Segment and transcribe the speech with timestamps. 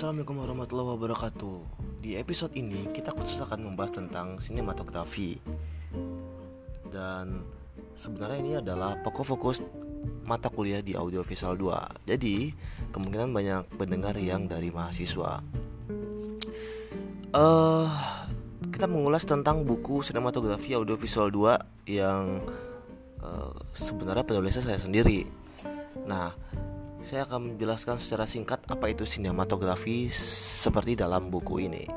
[0.00, 1.58] Assalamualaikum warahmatullahi wabarakatuh.
[2.00, 5.36] Di episode ini kita khusus akan membahas tentang sinematografi.
[6.88, 7.44] Dan
[8.00, 9.60] sebenarnya ini adalah pokok fokus
[10.24, 12.48] mata kuliah di audiovisual 2 Jadi
[12.96, 15.44] kemungkinan banyak pendengar yang dari mahasiswa.
[17.36, 17.92] Uh,
[18.72, 22.48] Kita mengulas tentang buku sinematografi audiovisual 2 Yang
[23.20, 25.28] uh, sebenarnya penulisnya saya sendiri.
[26.08, 26.32] Nah
[27.10, 30.06] saya akan menjelaskan secara singkat apa itu sinematografi
[30.62, 31.90] seperti dalam buku ini.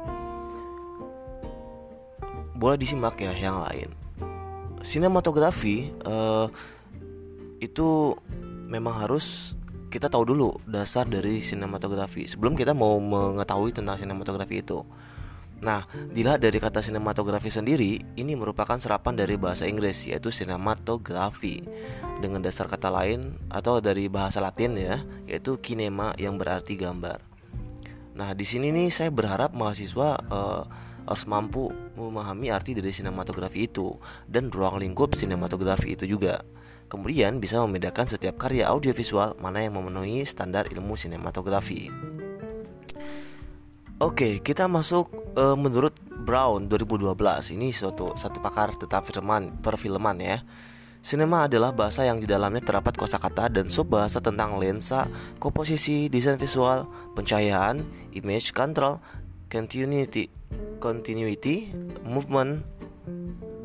[2.58, 3.94] Boleh disimak ya yang lain.
[4.81, 6.49] Sinematografi uh,
[7.62, 8.18] itu
[8.66, 9.54] memang harus
[9.94, 14.82] kita tahu dulu dasar dari sinematografi sebelum kita mau mengetahui tentang sinematografi itu.
[15.62, 21.62] Nah, dilihat dari kata sinematografi sendiri, ini merupakan serapan dari bahasa Inggris yaitu sinematografi
[22.24, 27.20] dengan dasar kata lain atau dari bahasa Latin ya, yaitu kinema yang berarti gambar.
[28.15, 30.63] Nah, di sini nih saya berharap mahasiswa uh,
[31.04, 31.68] harus mampu
[31.99, 33.99] memahami arti dari sinematografi itu
[34.32, 36.40] dan ruang lingkup sinematografi itu juga.
[36.88, 41.90] Kemudian bisa membedakan setiap karya audiovisual mana yang memenuhi standar ilmu sinematografi.
[43.98, 47.18] Oke, kita masuk uh, menurut Brown 2012.
[47.58, 50.37] Ini suatu satu pakar tentang firman perfilman ya.
[51.04, 56.87] Sinema adalah bahasa yang di dalamnya terdapat kosakata dan subbahasa tentang lensa, komposisi, desain visual,
[57.12, 57.84] pencahayaan,
[58.15, 59.04] image control,
[59.51, 60.31] continuity,
[60.79, 61.76] continuity,
[62.07, 62.63] movement,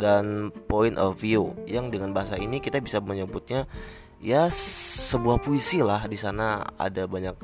[0.03, 1.55] dan point of view.
[1.62, 3.70] Yang dengan bahasa ini kita bisa menyebutnya
[4.19, 6.11] ya sebuah puisi lah.
[6.11, 7.39] Di sana ada banyak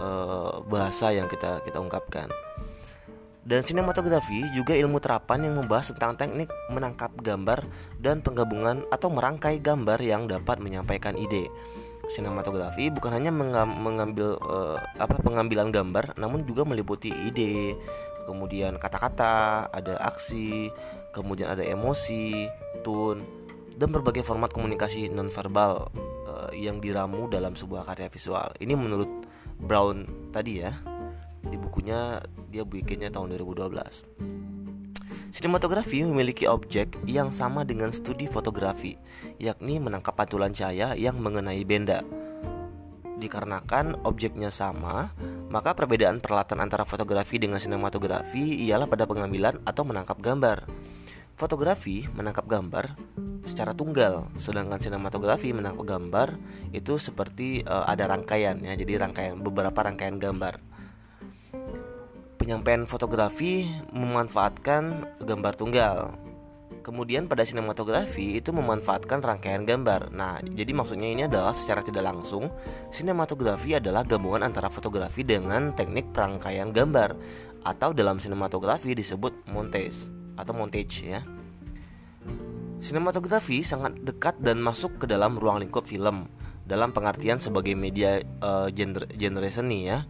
[0.00, 2.45] uh, bahasa yang kita kita ungkapkan.
[3.46, 7.62] Dan sinematografi juga ilmu terapan yang membahas tentang teknik menangkap gambar
[8.02, 11.46] dan penggabungan atau merangkai gambar yang dapat menyampaikan ide.
[12.10, 17.78] Sinematografi bukan hanya mengambil uh, apa pengambilan gambar, namun juga meliputi ide,
[18.26, 20.74] kemudian kata-kata, ada aksi,
[21.14, 22.50] kemudian ada emosi,
[22.82, 23.22] tone,
[23.78, 25.86] dan berbagai format komunikasi nonverbal
[26.26, 28.50] uh, yang diramu dalam sebuah karya visual.
[28.58, 29.10] Ini menurut
[29.56, 30.95] Brown tadi ya
[31.48, 32.20] di bukunya
[32.50, 34.46] dia bikinnya tahun 2012
[35.36, 38.96] Sinematografi memiliki objek yang sama dengan studi fotografi,
[39.36, 42.00] yakni menangkap pantulan cahaya yang mengenai benda.
[43.20, 45.12] Dikarenakan objeknya sama,
[45.52, 50.64] maka perbedaan peralatan antara fotografi dengan sinematografi ialah pada pengambilan atau menangkap gambar.
[51.36, 52.96] Fotografi menangkap gambar
[53.44, 56.28] secara tunggal, sedangkan sinematografi menangkap gambar
[56.72, 60.75] itu seperti uh, ada rangkaian ya, jadi rangkaian beberapa rangkaian gambar.
[62.36, 63.64] Penyampaian fotografi
[63.96, 65.96] memanfaatkan gambar tunggal.
[66.84, 70.14] Kemudian pada sinematografi itu memanfaatkan rangkaian gambar.
[70.14, 72.46] Nah, jadi maksudnya ini adalah secara tidak langsung
[72.94, 77.18] sinematografi adalah gabungan antara fotografi dengan teknik perangkaian gambar
[77.66, 79.98] atau dalam sinematografi disebut montage
[80.38, 81.26] atau montage ya.
[82.78, 86.30] Sinematografi sangat dekat dan masuk ke dalam ruang lingkup film
[86.62, 90.06] dalam pengertian sebagai media uh, genre, genre seni ya.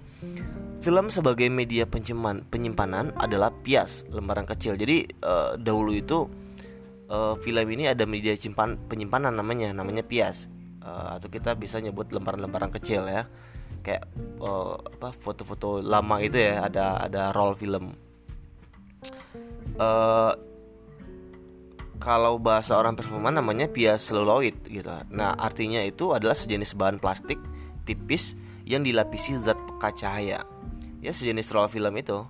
[0.87, 4.79] Film sebagai media penyimpanan, penyimpanan adalah pias lembaran kecil.
[4.79, 6.31] Jadi uh, dahulu itu
[7.11, 10.47] uh, film ini ada media simpan, penyimpanan namanya namanya pias
[10.87, 13.27] uh, atau kita bisa nyebut lembaran-lembaran kecil ya.
[13.83, 14.07] Kayak
[14.39, 17.91] uh, apa foto-foto lama itu ya ada ada roll film
[19.83, 20.39] uh,
[21.99, 24.95] kalau bahasa orang perfilman namanya pias seluloid gitu.
[25.11, 27.43] Nah, artinya itu adalah sejenis bahan plastik
[27.83, 30.47] tipis yang dilapisi zat pekat cahaya.
[31.05, 32.25] Ya, sejenis roll film itu.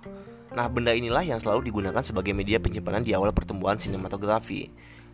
[0.55, 4.71] Nah, benda inilah yang selalu digunakan sebagai media penyimpanan di awal pertumbuhan sinematografi.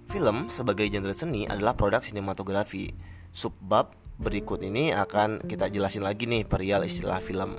[0.08, 2.92] Film sebagai genre seni adalah produk sinematografi.
[3.34, 7.58] Subbab berikut ini akan kita jelasin lagi nih perihal istilah film.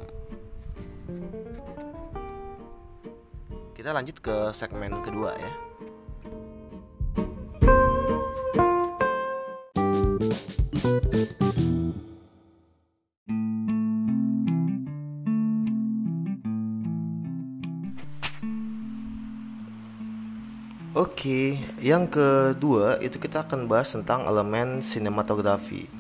[3.75, 5.53] Kita lanjut ke segmen kedua ya.
[20.95, 25.91] Oke, yang kedua itu kita akan bahas tentang elemen sinematografi.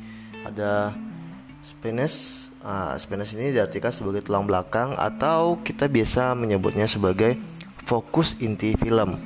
[0.46, 0.94] Ada
[1.66, 7.34] Spanish, ah, Spanish ini diartikan sebagai tulang belakang atau kita biasa menyebutnya sebagai
[7.82, 9.18] fokus inti film.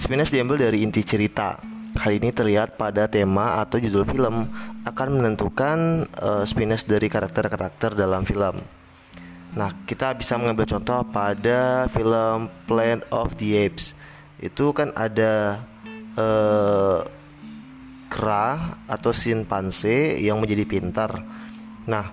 [0.00, 1.60] Spinach diambil dari inti cerita.
[2.00, 4.48] Hal ini terlihat pada tema atau judul film
[4.88, 8.56] akan menentukan uh, spinach dari karakter-karakter dalam film.
[9.52, 13.92] Nah, kita bisa mengambil contoh pada film Planet of the Apes.
[14.40, 15.62] Itu kan ada
[16.16, 17.04] uh,
[18.10, 21.22] kera atau simpanse yang menjadi pintar.
[21.86, 22.10] Nah,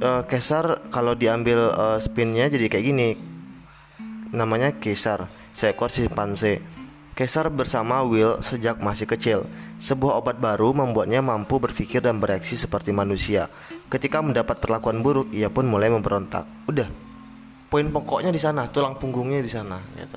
[0.00, 3.08] uh, Kesar kalau diambil uh, spinnya jadi kayak gini
[4.30, 6.62] namanya Kesar seekor simpanse
[7.20, 9.44] Kesar bersama Will sejak masih kecil.
[9.76, 13.44] Sebuah obat baru membuatnya mampu berpikir dan bereaksi seperti manusia.
[13.92, 16.48] Ketika mendapat perlakuan buruk, ia pun mulai memberontak.
[16.64, 16.88] Udah,
[17.68, 19.76] poin pokoknya di sana, tulang punggungnya di sana.
[20.00, 20.16] Gitu.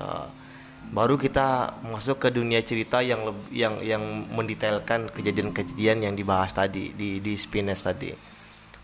[0.92, 4.02] Baru kita masuk ke dunia cerita yang lebih, yang yang
[4.34, 8.12] mendetailkan kejadian-kejadian yang dibahas tadi di di Spines tadi.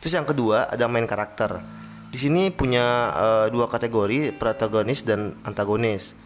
[0.00, 1.60] Terus yang kedua ada main karakter.
[2.10, 6.16] Di sini punya uh, dua kategori, protagonis dan antagonis.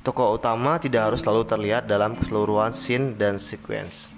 [0.00, 4.08] Tokoh utama tidak harus selalu terlihat dalam keseluruhan scene dan sequence.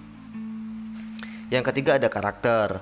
[1.53, 2.81] Yang ketiga ada karakter.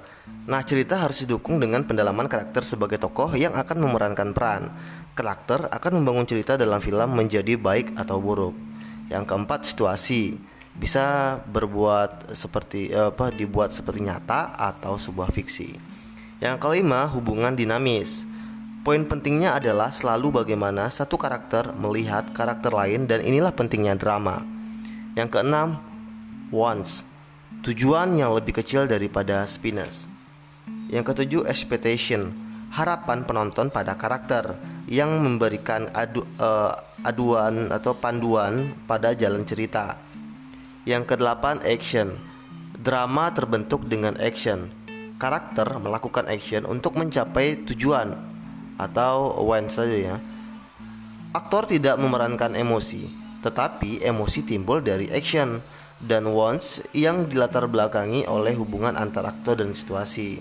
[0.51, 4.75] Nah, cerita harus didukung dengan pendalaman karakter sebagai tokoh yang akan memerankan peran.
[5.15, 8.59] Karakter akan membangun cerita dalam film menjadi baik atau buruk.
[9.07, 10.35] Yang keempat, situasi
[10.75, 15.79] bisa berbuat seperti eh, apa dibuat seperti nyata atau sebuah fiksi.
[16.43, 18.27] Yang kelima, hubungan dinamis.
[18.83, 24.43] Poin pentingnya adalah selalu bagaimana satu karakter melihat karakter lain dan inilah pentingnya drama.
[25.15, 25.79] Yang keenam,
[26.51, 27.07] wants.
[27.63, 30.10] Tujuan yang lebih kecil daripada spinners.
[30.91, 32.35] Yang ketujuh, expectation.
[32.75, 34.59] Harapan penonton pada karakter
[34.91, 36.75] yang memberikan adu, uh,
[37.07, 39.99] aduan atau panduan pada jalan cerita.
[40.83, 42.19] Yang kedelapan, action.
[42.75, 44.71] Drama terbentuk dengan action.
[45.19, 48.19] Karakter melakukan action untuk mencapai tujuan
[48.81, 50.17] atau when saja ya.
[51.31, 53.07] Aktor tidak memerankan emosi,
[53.45, 55.63] tetapi emosi timbul dari action
[56.01, 60.41] dan wants yang dilatar belakangi oleh hubungan antar aktor dan situasi.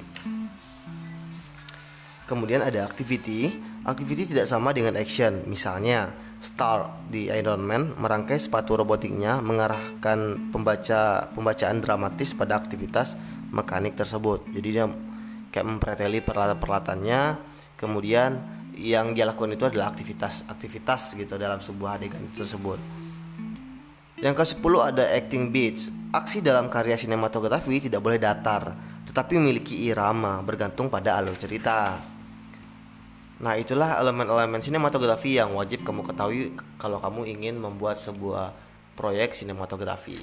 [2.30, 3.50] Kemudian ada activity.
[3.90, 5.50] Activity tidak sama dengan action.
[5.50, 13.18] Misalnya, Star di Iron Man merangkai sepatu robotiknya mengarahkan pembaca pembacaan dramatis pada aktivitas
[13.52, 14.48] mekanik tersebut.
[14.54, 14.88] Jadi dia
[15.52, 17.22] kayak mempreteli peralatan-peralatannya
[17.76, 18.40] kemudian
[18.80, 22.80] yang dia lakukan itu adalah aktivitas-aktivitas gitu dalam sebuah adegan tersebut.
[24.20, 25.92] Yang ke-10 ada acting beats.
[26.16, 28.74] Aksi dalam karya sinematografi tidak boleh datar,
[29.06, 32.00] tetapi memiliki irama bergantung pada alur cerita.
[33.40, 38.52] Nah, itulah elemen-elemen sinematografi yang wajib kamu ketahui kalau kamu ingin membuat sebuah
[39.00, 40.20] proyek sinematografi.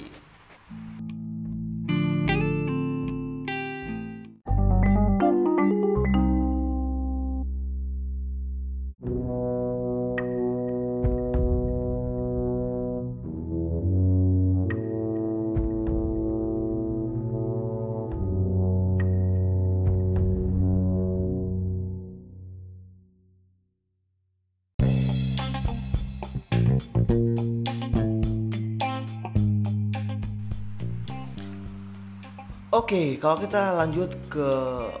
[32.77, 34.49] Oke, okay, kalau kita lanjut ke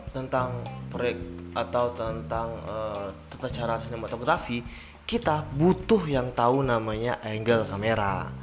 [0.09, 1.21] tentang proyek
[1.53, 4.65] atau tentang uh, tata cara sinematografi,
[5.05, 8.33] kita butuh yang tahu namanya angle kamera.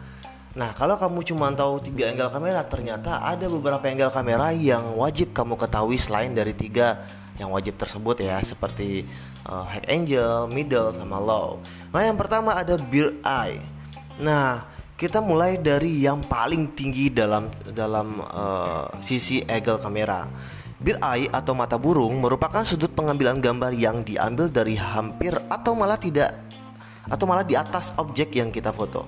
[0.55, 5.35] Nah, kalau kamu cuma tahu tiga angle kamera, ternyata ada beberapa angle kamera yang wajib
[5.35, 7.03] kamu ketahui selain dari tiga
[7.35, 9.03] yang wajib tersebut ya, seperti
[9.51, 11.59] uh, high angle, middle, sama low.
[11.91, 13.59] Nah, yang pertama ada beer eye.
[14.15, 14.63] Nah,
[14.95, 20.31] kita mulai dari yang paling tinggi dalam dalam uh, sisi angle kamera.
[20.79, 25.99] Bill eye atau mata burung merupakan sudut pengambilan gambar yang diambil dari hampir atau malah
[25.99, 26.31] tidak
[27.09, 29.03] atau malah di atas objek yang kita foto.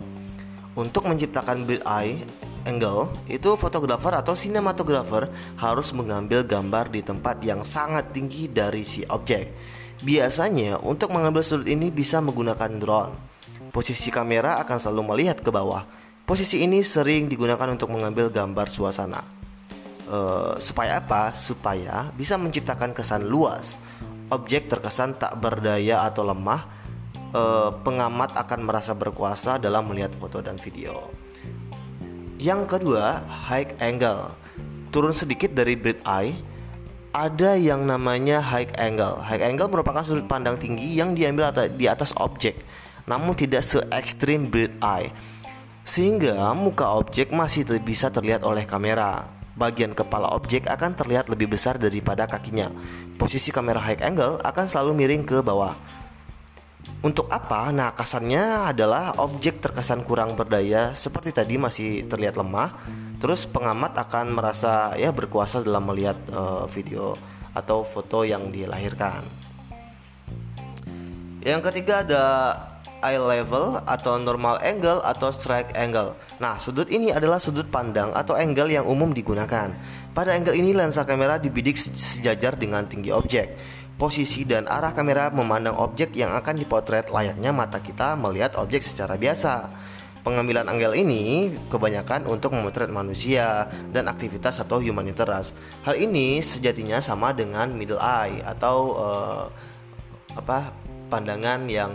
[0.77, 2.19] Untuk menciptakan bill eye
[2.67, 9.07] angle, itu fotografer atau sinematografer harus mengambil gambar di tempat yang sangat tinggi dari si
[9.07, 9.55] objek.
[10.03, 13.36] Biasanya untuk mengambil sudut ini bisa menggunakan drone.
[13.77, 15.85] Posisi kamera akan selalu melihat ke bawah.
[16.25, 19.21] Posisi ini sering digunakan untuk mengambil gambar suasana.
[20.09, 21.37] Uh, supaya apa?
[21.37, 23.77] Supaya bisa menciptakan kesan luas.
[24.33, 26.65] Objek terkesan tak berdaya atau lemah.
[27.37, 31.13] Uh, pengamat akan merasa berkuasa dalam melihat foto dan video.
[32.41, 34.33] Yang kedua, high angle.
[34.89, 36.33] Turun sedikit dari breath eye,
[37.13, 39.21] ada yang namanya high angle.
[39.21, 42.57] High angle merupakan sudut pandang tinggi yang diambil di atas objek
[43.07, 45.15] namun tidak se ekstrim bird eye
[45.87, 49.31] sehingga muka objek masih bisa terlihat oleh kamera.
[49.57, 52.69] Bagian kepala objek akan terlihat lebih besar daripada kakinya.
[53.17, 55.73] Posisi kamera high angle akan selalu miring ke bawah.
[57.01, 57.71] Untuk apa?
[57.73, 62.75] Nah, kasarnya adalah objek terkesan kurang berdaya seperti tadi masih terlihat lemah.
[63.17, 67.17] Terus pengamat akan merasa ya berkuasa dalam melihat uh, video
[67.57, 69.25] atau foto yang dilahirkan.
[71.41, 72.25] Yang ketiga ada
[73.07, 76.19] eye level atau normal angle atau strike angle.
[76.43, 79.71] Nah, sudut ini adalah sudut pandang atau angle yang umum digunakan.
[80.11, 83.55] Pada angle ini lensa kamera dibidik sejajar dengan tinggi objek.
[83.97, 89.17] Posisi dan arah kamera memandang objek yang akan dipotret layaknya mata kita melihat objek secara
[89.17, 89.73] biasa.
[90.21, 95.55] Pengambilan angle ini kebanyakan untuk memotret manusia dan aktivitas atau human interest.
[95.87, 99.45] Hal ini sejatinya sama dengan middle eye atau uh,
[100.35, 100.75] apa
[101.09, 101.95] pandangan yang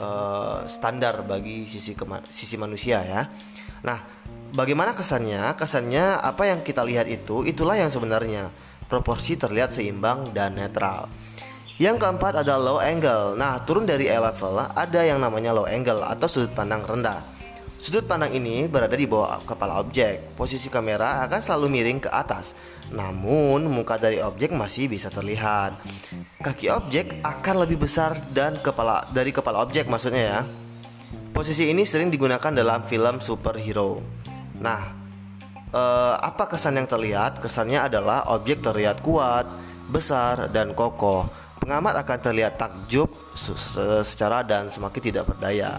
[0.00, 1.92] uh, standar bagi sisi
[2.30, 3.22] sisi manusia ya.
[3.84, 3.98] Nah,
[4.56, 5.54] bagaimana kesannya?
[5.54, 8.48] Kesannya apa yang kita lihat itu itulah yang sebenarnya.
[8.86, 11.10] Proporsi terlihat seimbang dan netral.
[11.76, 13.36] Yang keempat ada low angle.
[13.36, 17.35] Nah, turun dari eye level ada yang namanya low angle atau sudut pandang rendah.
[17.76, 20.32] Sudut pandang ini berada di bawah kepala objek.
[20.32, 22.56] Posisi kamera akan selalu miring ke atas.
[22.88, 25.76] Namun, muka dari objek masih bisa terlihat.
[26.40, 30.40] Kaki objek akan lebih besar dan kepala dari kepala objek maksudnya ya.
[31.36, 34.00] Posisi ini sering digunakan dalam film superhero.
[34.56, 34.96] Nah,
[35.68, 37.44] eh, apa kesan yang terlihat?
[37.44, 39.44] Kesannya adalah objek terlihat kuat,
[39.92, 41.28] besar, dan kokoh.
[41.60, 45.76] Pengamat akan terlihat takjub secara dan semakin tidak berdaya.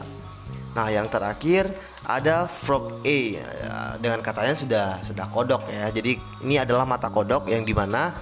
[0.77, 1.73] Nah, yang terakhir
[2.05, 3.47] ada frog A ya,
[3.97, 5.89] dengan katanya sudah sudah kodok ya.
[5.89, 8.13] Jadi ini adalah mata kodok yang di mana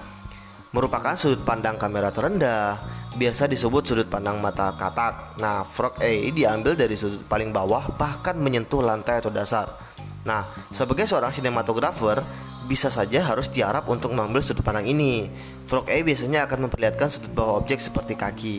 [0.72, 2.80] merupakan sudut pandang kamera terendah.
[3.12, 5.36] Biasa disebut sudut pandang mata katak.
[5.36, 9.76] Nah, frog A diambil dari sudut paling bawah bahkan menyentuh lantai atau dasar.
[10.24, 12.24] Nah, sebagai seorang sinematografer,
[12.66, 15.30] bisa saja harus tiarap untuk mengambil sudut pandang ini.
[15.70, 18.56] Frog A biasanya akan memperlihatkan sudut bawah objek seperti kaki.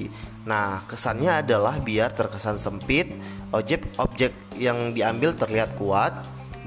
[0.47, 3.11] Nah, kesannya adalah biar terkesan sempit,
[3.51, 6.15] objek objek yang diambil terlihat kuat,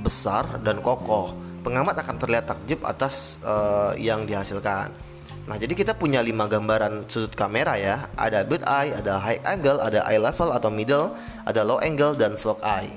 [0.04, 1.32] besar dan kokoh.
[1.64, 4.92] Pengamat akan terlihat takjub atas uh, yang dihasilkan.
[5.48, 8.08] Nah, jadi kita punya lima gambaran sudut kamera ya.
[8.16, 11.16] Ada bird eye, ada high angle, ada eye level atau middle,
[11.48, 12.92] ada low angle dan frog eye.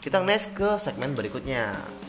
[0.00, 1.99] Kita next ke segmen berikutnya.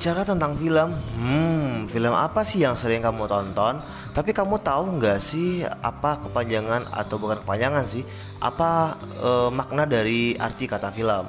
[0.00, 3.84] Berbicara tentang film, hmm, film apa sih yang sering kamu tonton?
[4.16, 8.00] Tapi kamu tahu nggak sih apa kepanjangan atau bukan kepanjangan sih?
[8.40, 11.28] Apa e, makna dari arti kata film?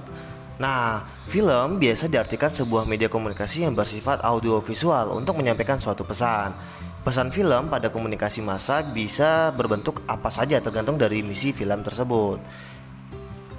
[0.56, 6.56] Nah, film biasa diartikan sebuah media komunikasi yang bersifat audiovisual untuk menyampaikan suatu pesan.
[7.04, 12.40] Pesan film pada komunikasi massa bisa berbentuk apa saja tergantung dari misi film tersebut.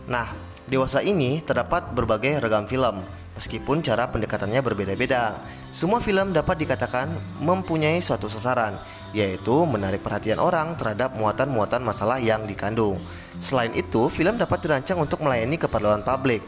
[0.09, 0.33] Nah,
[0.65, 5.41] dewasa ini terdapat berbagai ragam film Meskipun cara pendekatannya berbeda-beda,
[5.73, 7.09] semua film dapat dikatakan
[7.41, 8.77] mempunyai suatu sasaran,
[9.17, 13.01] yaitu menarik perhatian orang terhadap muatan-muatan masalah yang dikandung.
[13.41, 16.45] Selain itu, film dapat dirancang untuk melayani keperluan publik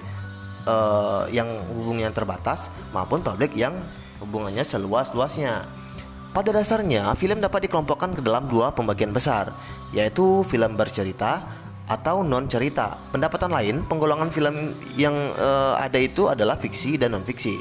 [0.68, 3.72] uh, yang hubungannya terbatas maupun publik yang
[4.20, 5.64] hubungannya seluas-luasnya.
[6.36, 9.56] Pada dasarnya, film dapat dikelompokkan ke dalam dua pembagian besar,
[9.94, 12.96] yaitu film bercerita atau non cerita.
[13.12, 17.60] Pendapatan lain, penggolongan film yang uh, ada itu adalah fiksi dan non fiksi.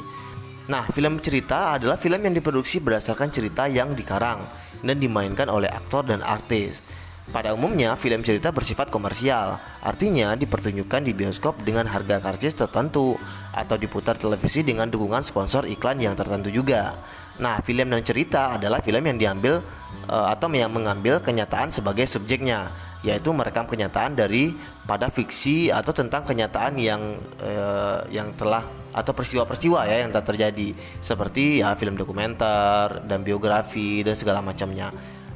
[0.64, 4.48] Nah, film cerita adalah film yang diproduksi berdasarkan cerita yang dikarang
[4.80, 6.80] dan dimainkan oleh aktor dan artis.
[7.24, 13.16] Pada umumnya, film cerita bersifat komersial, artinya dipertunjukkan di bioskop dengan harga karcis tertentu
[13.48, 16.96] atau diputar televisi dengan dukungan sponsor iklan yang tertentu juga.
[17.40, 19.64] Nah, film non cerita adalah film yang diambil
[20.08, 22.72] uh, atau yang mengambil kenyataan sebagai subjeknya
[23.04, 24.56] yaitu merekam kenyataan dari
[24.88, 28.64] pada fiksi atau tentang kenyataan yang eh, yang telah
[28.96, 30.72] atau peristiwa-peristiwa ya yang telah terjadi
[31.04, 34.88] seperti ya film dokumenter dan biografi dan segala macamnya.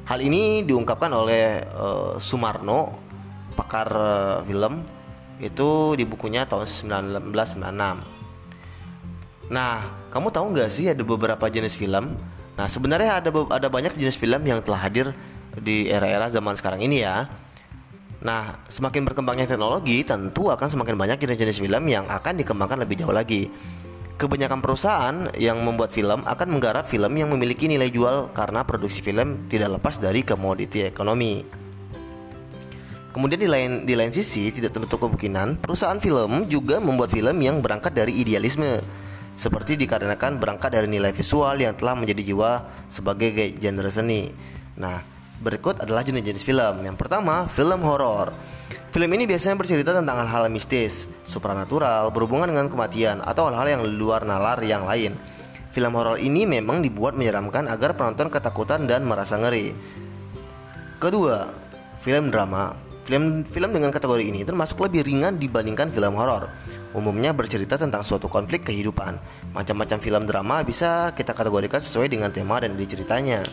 [0.08, 2.96] Hal ini diungkapkan oleh eh, Sumarno
[3.52, 4.80] pakar eh, film
[5.38, 8.18] itu di bukunya tahun 1996.
[9.48, 9.74] Nah,
[10.12, 12.16] kamu tahu nggak sih ada beberapa jenis film?
[12.58, 15.14] Nah, sebenarnya ada ada banyak jenis film yang telah hadir
[15.56, 17.28] di era-era zaman sekarang ini ya.
[18.18, 23.14] Nah, semakin berkembangnya teknologi, tentu akan semakin banyak jenis-jenis film yang akan dikembangkan lebih jauh
[23.14, 23.46] lagi.
[24.18, 29.46] Kebanyakan perusahaan yang membuat film akan menggarap film yang memiliki nilai jual karena produksi film
[29.46, 31.46] tidak lepas dari komoditi ekonomi.
[33.14, 37.62] Kemudian di lain di lain sisi tidak tertutup kemungkinan perusahaan film juga membuat film yang
[37.62, 38.82] berangkat dari idealisme
[39.38, 43.30] seperti dikarenakan berangkat dari nilai visual yang telah menjadi jiwa sebagai
[43.62, 44.34] genre seni.
[44.82, 44.98] Nah,
[45.38, 46.82] Berikut adalah jenis-jenis film.
[46.82, 48.34] Yang pertama, film horor.
[48.90, 54.26] Film ini biasanya bercerita tentang hal-hal mistis, supranatural, berhubungan dengan kematian, atau hal-hal yang luar
[54.26, 55.14] nalar yang lain.
[55.70, 59.70] Film horor ini memang dibuat menyeramkan agar penonton ketakutan dan merasa ngeri.
[60.98, 61.46] Kedua,
[62.02, 62.74] film drama.
[63.06, 66.50] Film-film dengan kategori ini termasuk lebih ringan dibandingkan film horor.
[66.92, 69.16] Umumnya bercerita tentang suatu konflik kehidupan.
[69.54, 73.46] Macam-macam film drama bisa kita kategorikan sesuai dengan tema dan ide ceritanya.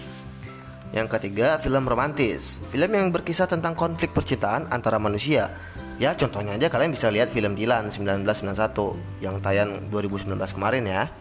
[0.95, 2.63] Yang ketiga, film romantis.
[2.71, 5.51] Film yang berkisah tentang konflik percintaan antara manusia.
[5.99, 11.11] Ya, contohnya aja kalian bisa lihat film Dilan 1991 yang tayang 2019 kemarin ya.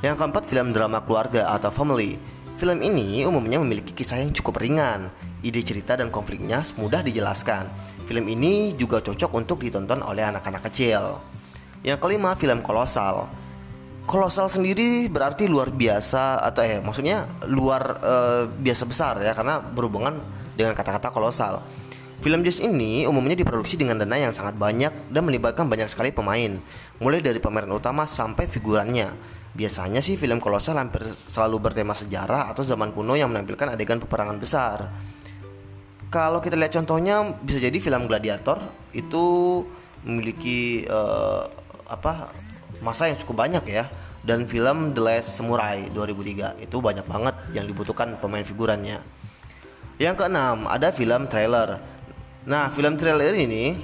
[0.00, 2.16] Yang keempat, film drama keluarga atau family.
[2.56, 5.12] Film ini umumnya memiliki kisah yang cukup ringan,
[5.44, 7.68] ide cerita dan konfliknya mudah dijelaskan.
[8.08, 11.20] Film ini juga cocok untuk ditonton oleh anak-anak kecil.
[11.84, 13.28] Yang kelima, film kolosal.
[14.06, 20.14] Kolosal sendiri berarti luar biasa atau eh maksudnya luar eh, biasa besar ya karena berhubungan
[20.54, 21.58] dengan kata-kata kolosal.
[22.22, 26.56] Film Jazz ini umumnya diproduksi dengan dana yang sangat banyak dan melibatkan banyak sekali pemain,
[26.96, 29.12] mulai dari pemeran utama sampai figurannya.
[29.52, 34.38] Biasanya sih film kolosal hampir selalu bertema sejarah atau zaman kuno yang menampilkan adegan peperangan
[34.40, 34.78] besar
[36.06, 38.62] kalau kita lihat contohnya bisa jadi film Gladiator
[38.94, 39.24] itu
[40.06, 41.44] memiliki uh,
[41.86, 42.30] apa
[42.86, 43.90] masa yang cukup banyak ya
[44.22, 49.02] dan film The Last Samurai 2003 itu banyak banget yang dibutuhkan pemain figurannya.
[49.98, 51.82] Yang keenam ada film trailer.
[52.46, 53.74] Nah film trailer ini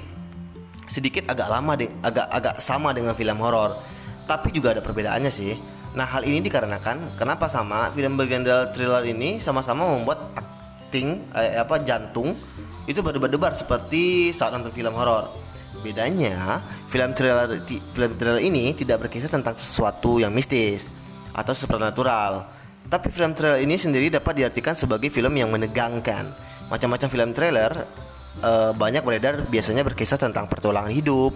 [0.87, 3.79] sedikit agak lama deh, agak agak sama dengan film horor,
[4.23, 5.55] tapi juga ada perbedaannya sih.
[5.95, 11.81] Nah hal ini dikarenakan kenapa sama film bagian trailer ini sama-sama membuat acting eh, apa
[11.81, 12.35] jantung
[12.83, 15.42] itu berdebar-debar seperti saat nonton film horor.
[15.83, 20.87] Bedanya, film trailer film trailer ini tidak berkisah tentang sesuatu yang mistis
[21.35, 22.47] atau supernatural.
[22.87, 26.31] Tapi film trailer ini sendiri dapat diartikan sebagai film yang menegangkan.
[26.71, 27.71] Macam-macam film trailer
[28.39, 31.35] eh, banyak beredar biasanya berkisah tentang pertolongan hidup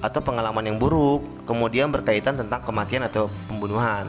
[0.00, 4.08] atau pengalaman yang buruk, kemudian berkaitan tentang kematian atau pembunuhan.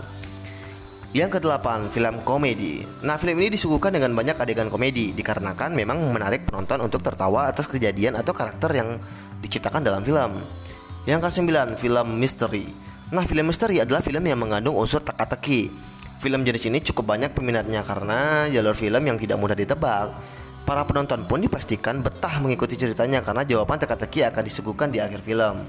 [1.12, 2.88] Yang kedelapan, film komedi.
[3.04, 7.67] Nah, film ini disuguhkan dengan banyak adegan komedi dikarenakan memang menarik penonton untuk tertawa atas
[7.67, 8.96] kejadian atau karakter yang
[9.41, 10.39] diciptakan dalam film.
[11.10, 12.69] Yang kesembilan, film misteri.
[13.12, 15.67] Nah, film misteri adalah film yang mengandung unsur teka-teki.
[16.21, 20.13] Film jenis ini cukup banyak peminatnya karena jalur film yang tidak mudah ditebak.
[20.62, 25.65] Para penonton pun dipastikan betah mengikuti ceritanya karena jawaban teka-teki akan disuguhkan di akhir film.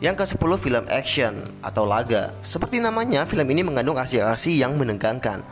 [0.00, 2.32] Yang ke-10 film action atau laga.
[2.40, 5.44] Seperti namanya, film ini mengandung aksi-aksi yang menegangkan.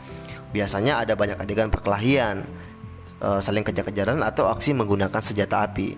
[0.49, 2.41] Biasanya ada banyak adegan perkelahian,
[3.21, 5.93] e, saling kejar-kejaran atau aksi menggunakan senjata api.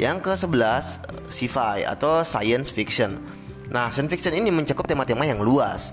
[0.00, 0.84] Yang ke-11
[1.28, 3.20] sci-fi atau science fiction.
[3.68, 5.92] Nah, science fiction ini mencakup tema-tema yang luas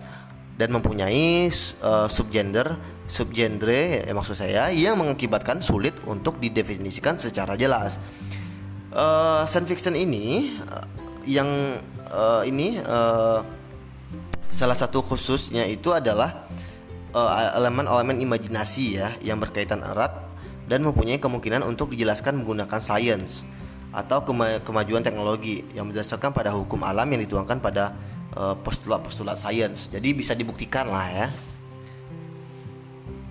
[0.56, 1.52] dan mempunyai
[1.84, 8.00] uh, subgender subgenre eh, maksud saya yang mengakibatkan sulit untuk didefinisikan secara jelas.
[8.96, 10.88] Uh, science fiction ini uh,
[11.28, 11.48] yang
[12.08, 13.43] uh, ini uh,
[14.56, 16.48] salah satu khususnya itu adalah
[17.60, 20.15] elemen-elemen uh, imajinasi ya yang berkaitan erat
[20.67, 23.43] dan mempunyai kemungkinan untuk dijelaskan menggunakan sains
[23.91, 27.95] atau kema kemajuan teknologi yang berdasarkan pada hukum alam yang dituangkan pada
[28.38, 29.89] postulat-postulat sains.
[29.89, 31.28] Jadi bisa dibuktikan lah ya.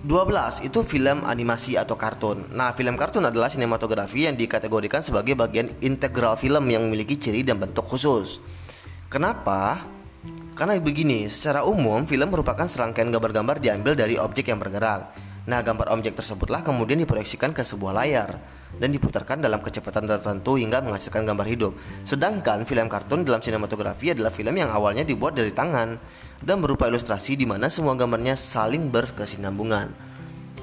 [0.07, 2.55] 12 itu film animasi atau kartun.
[2.55, 7.59] Nah, film kartun adalah sinematografi yang dikategorikan sebagai bagian integral film yang memiliki ciri dan
[7.59, 8.39] bentuk khusus.
[9.11, 9.83] Kenapa?
[10.55, 15.11] Karena begini, secara umum film merupakan serangkaian gambar-gambar diambil dari objek yang bergerak.
[15.43, 18.39] Nah, gambar objek tersebutlah kemudian diproyeksikan ke sebuah layar
[18.77, 21.73] dan diputarkan dalam kecepatan tertentu hingga menghasilkan gambar hidup.
[22.05, 25.97] Sedangkan film kartun dalam sinematografi adalah film yang awalnya dibuat dari tangan
[26.41, 30.07] dan berupa ilustrasi di mana semua gambarnya saling berkesinambungan.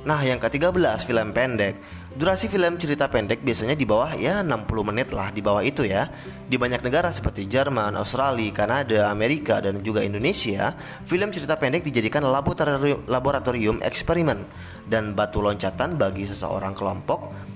[0.04, 1.80] Nah, yang ke-13 film pendek.
[2.14, 6.06] Durasi film cerita pendek biasanya di bawah ya 60 menit lah di bawah itu ya.
[6.44, 10.76] Di banyak negara seperti Jerman, Australia, Kanada, Amerika dan juga Indonesia,
[11.08, 14.44] film cerita pendek dijadikan laboratorium, laboratorium eksperimen
[14.86, 17.53] dan batu loncatan bagi seseorang kelompok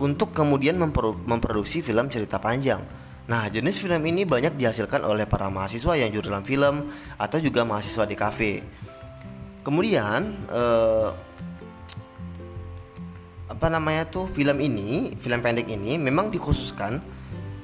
[0.00, 0.80] untuk kemudian
[1.28, 2.80] memproduksi film cerita panjang.
[3.28, 8.04] Nah, jenis film ini banyak dihasilkan oleh para mahasiswa yang jurusan film atau juga mahasiswa
[8.08, 8.52] di kafe.
[9.62, 11.08] Kemudian eh,
[13.50, 17.02] apa namanya tuh film ini film pendek ini memang dikhususkan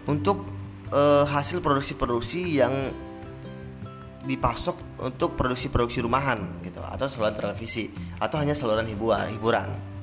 [0.05, 0.45] untuk
[0.91, 2.75] uh, hasil produksi-produksi yang
[4.27, 9.96] dipasok untuk produksi-produksi rumahan gitu atau saluran televisi atau hanya saluran hiburan hiburan.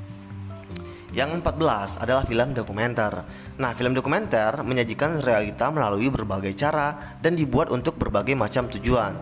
[1.13, 3.21] Yang 14 adalah film dokumenter.
[3.61, 9.13] Nah, film dokumenter menyajikan realita melalui berbagai cara dan dibuat untuk berbagai macam tujuan.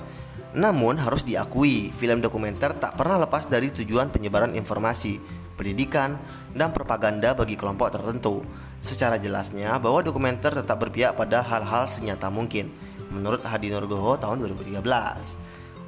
[0.55, 5.19] Namun harus diakui, film dokumenter tak pernah lepas dari tujuan penyebaran informasi,
[5.59, 6.15] pendidikan,
[6.55, 8.39] dan propaganda bagi kelompok tertentu.
[8.79, 12.71] Secara jelasnya bahwa dokumenter tetap berpihak pada hal-hal senyata mungkin,
[13.11, 14.79] menurut Hadi Nurgoho tahun 2013.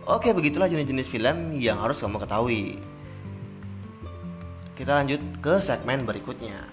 [0.03, 2.92] Oke, begitulah jenis-jenis film yang harus kamu ketahui.
[4.73, 6.65] Kita lanjut ke segmen berikutnya.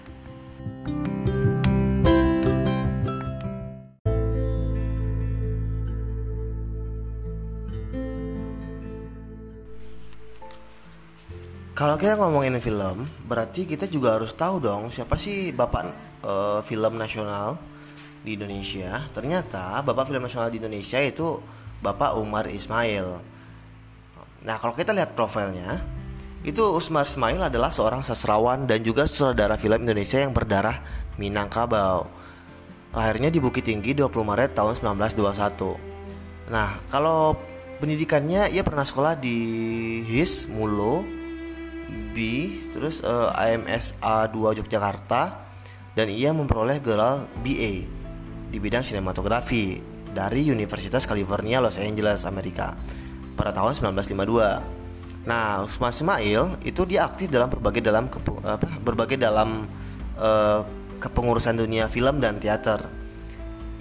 [11.77, 15.89] Kalau kita ngomongin film, berarti kita juga harus tahu dong siapa sih bapak
[16.25, 17.57] uh, film nasional
[18.25, 19.01] di Indonesia.
[19.13, 21.41] Ternyata bapak film nasional di Indonesia itu
[21.81, 23.17] Bapak Umar Ismail.
[24.45, 26.00] Nah, kalau kita lihat profilnya,
[26.41, 30.81] itu Umar Ismail adalah seorang sastrawan dan juga sutradara film Indonesia yang berdarah
[31.21, 32.09] Minangkabau.
[32.97, 36.49] Lahirnya di Bukit Tinggi 20 Maret tahun 1921.
[36.49, 37.37] Nah, kalau
[37.77, 39.37] pendidikannya ia pernah sekolah di
[40.09, 41.05] HIS Mulo
[42.11, 42.17] B
[42.73, 45.37] terus uh, AMS A2 Yogyakarta
[45.93, 47.85] dan ia memperoleh gelar BA
[48.51, 49.79] di bidang sinematografi
[50.11, 52.75] dari Universitas California Los Angeles Amerika
[53.37, 54.80] pada tahun 1952.
[55.21, 58.09] Nah, Usman Ismail itu dia aktif dalam berbagai dalam
[58.41, 59.69] apa, berbagai dalam
[60.17, 60.65] uh,
[60.97, 62.89] kepengurusan dunia film dan teater.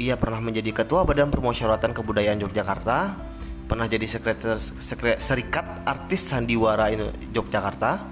[0.00, 3.28] Ia pernah menjadi ketua Badan Permusyawaratan Kebudayaan Yogyakarta
[3.70, 4.74] pernah jadi sekretaris
[5.22, 6.90] Serikat Artis Sandiwara
[7.30, 8.02] Yogyakarta.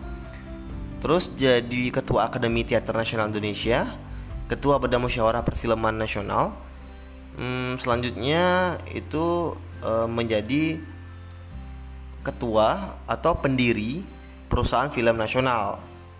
[1.02, 3.90] Terus jadi Ketua Akademi Teater Nasional Indonesia,
[4.46, 6.54] Ketua Badan Musyawarah Perfilman Nasional.
[7.38, 10.82] Hmm, selanjutnya itu e, menjadi
[12.22, 14.02] ketua atau pendiri
[14.48, 15.78] perusahaan film nasional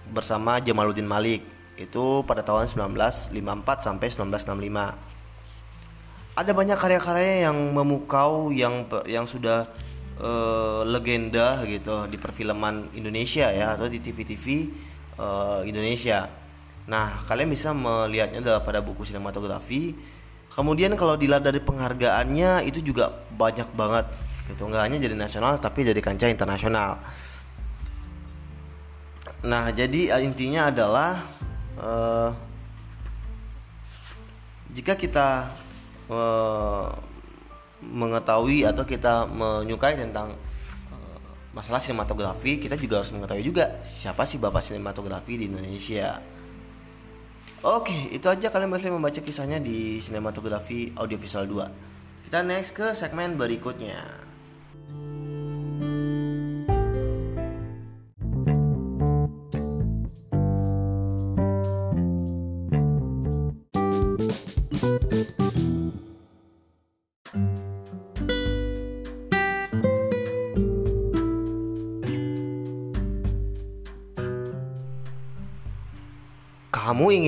[0.09, 1.45] bersama Jamaluddin Malik
[1.79, 3.35] itu pada tahun 1954
[3.87, 5.19] sampai 1965
[6.39, 9.67] ada banyak karya-karya yang memukau yang yang sudah
[10.23, 14.47] uh, legenda gitu di perfilman Indonesia ya atau di TV-TV
[15.19, 16.31] uh, eh, Indonesia.
[16.87, 19.99] Nah, kalian bisa melihatnya pada buku sinematografi.
[20.49, 24.07] Kemudian kalau dilihat dari penghargaannya itu juga banyak banget
[24.49, 24.67] gitu.
[24.67, 26.99] Nggak hanya jadi nasional tapi jadi kancah internasional.
[29.47, 31.23] Nah, jadi eh, intinya adalah
[31.79, 32.35] uh,
[34.75, 35.47] jika kita
[36.11, 36.91] uh,
[37.79, 40.35] mengetahui atau kita menyukai tentang
[41.59, 46.23] masalah sinematografi, kita juga harus mengetahui juga siapa sih bapak sinematografi di Indonesia.
[47.67, 52.31] Oke, itu aja kalian bisa membaca kisahnya di sinematografi audiovisual 2.
[52.31, 54.28] Kita next ke segmen berikutnya.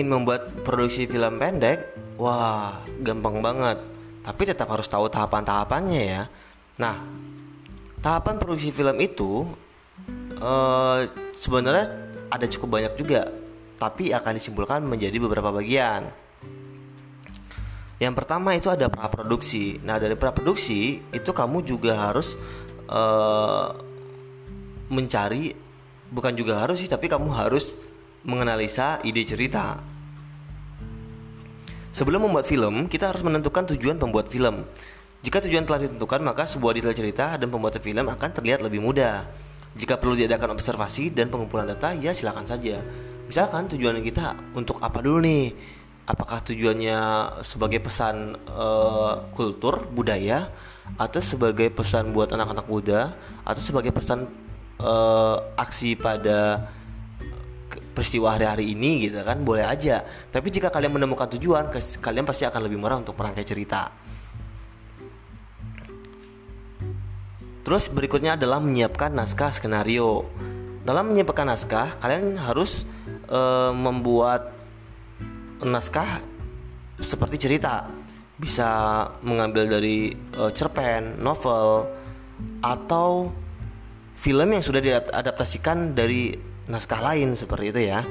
[0.01, 3.77] Ingin membuat produksi film pendek, wah, gampang banget.
[4.25, 6.23] Tapi tetap harus tahu tahapan-tahapannya ya.
[6.81, 7.05] Nah,
[8.01, 9.45] tahapan produksi film itu
[10.41, 11.05] uh,
[11.37, 11.85] sebenarnya
[12.33, 13.29] ada cukup banyak juga,
[13.77, 16.09] tapi akan disimpulkan menjadi beberapa bagian.
[18.01, 19.85] Yang pertama itu ada praproduksi.
[19.85, 22.41] Nah, dari praproduksi itu kamu juga harus
[22.89, 23.77] uh,
[24.89, 25.53] mencari
[26.09, 27.77] bukan juga harus sih, tapi kamu harus
[28.25, 29.90] menganalisa ide cerita.
[32.01, 34.65] Sebelum membuat film, kita harus menentukan tujuan pembuat film.
[35.21, 39.29] Jika tujuan telah ditentukan, maka sebuah detail cerita dan pembuatan film akan terlihat lebih mudah.
[39.77, 42.81] Jika perlu diadakan observasi dan pengumpulan data, ya silakan saja.
[43.29, 45.53] Misalkan tujuan kita untuk apa dulu nih?
[46.09, 46.99] Apakah tujuannya
[47.45, 50.49] sebagai pesan uh, kultur, budaya,
[50.97, 53.13] atau sebagai pesan buat anak-anak muda,
[53.45, 54.25] atau sebagai pesan
[54.81, 56.65] uh, aksi pada
[57.95, 60.03] peristiwa hari-hari ini gitu kan boleh aja.
[60.05, 63.93] Tapi jika kalian menemukan tujuan kalian pasti akan lebih murah untuk merangkai cerita.
[67.71, 70.27] Terus berikutnya adalah menyiapkan naskah skenario.
[70.83, 72.83] Dalam menyiapkan naskah kalian harus
[73.31, 74.51] e, membuat
[75.63, 76.19] naskah
[76.99, 77.87] seperti cerita.
[78.41, 78.67] Bisa
[79.23, 81.87] mengambil dari e, cerpen novel
[82.65, 83.31] atau
[84.19, 88.07] film yang sudah diadaptasikan dari naskah lain seperti itu ya.